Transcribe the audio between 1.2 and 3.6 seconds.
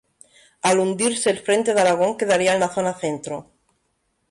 el frente de Aragón quedaría en la zona centro.